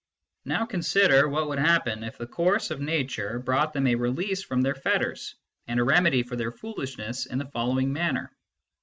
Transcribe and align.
Now 0.45 0.65
consider 0.65 1.29
what 1.29 1.47
would 1.49 1.59
happen 1.59 2.03
if 2.03 2.17
the 2.17 2.25
course 2.25 2.71
of 2.71 2.81
nature 2.81 3.37
brought 3.37 3.71
them 3.71 3.85
a 3.85 3.93
release 3.93 4.41
from 4.43 4.61
their 4.63 4.73
fetters, 4.73 5.35
and 5.67 5.79
a 5.79 5.83
remedy 5.83 6.23
for 6.23 6.35
their 6.35 6.51
foolishness, 6.51 7.27
in 7.27 7.37
the 7.37 7.45
following 7.51 7.93
manner. 7.93 8.35